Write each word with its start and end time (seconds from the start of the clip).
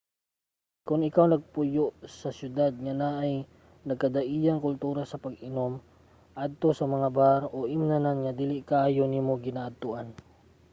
kon 0.85 1.01
ikaw 1.09 1.25
nagpuyo 1.29 1.85
sa 2.19 2.29
syudad 2.37 2.73
nga 2.83 2.93
naay 3.01 3.33
nagkadaiyang 3.87 4.63
kultura 4.67 5.03
sa 5.07 5.21
pag-inom 5.23 5.73
adto 6.43 6.69
sa 6.75 6.85
mga 6.93 7.09
bar 7.19 7.41
o 7.55 7.57
imnanan 7.75 8.17
nga 8.23 8.35
dili 8.39 8.57
kaayo 8.69 9.03
nimo 9.07 9.33
ginaadtoan 9.45 10.07